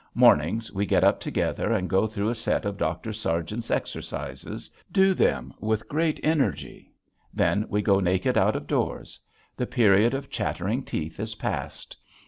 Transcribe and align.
Mornings 0.15 0.71
we 0.73 0.87
get 0.87 1.03
up 1.03 1.19
together 1.19 1.71
and 1.71 1.87
go 1.87 2.07
through 2.07 2.29
a 2.29 2.33
set 2.33 2.65
of 2.65 2.79
Dr. 2.79 3.13
Sargent's 3.13 3.69
exercises, 3.69 4.71
do 4.91 5.13
them 5.13 5.53
with 5.59 5.87
great 5.87 6.19
energy. 6.23 6.91
Then 7.35 7.67
we 7.69 7.83
go 7.83 7.99
naked 7.99 8.35
out 8.35 8.55
of 8.55 8.65
doors. 8.65 9.19
The 9.55 9.67
period 9.67 10.15
of 10.15 10.31
chattering 10.31 10.81
teeth 10.85 11.19
is 11.19 11.35
past. 11.35 11.95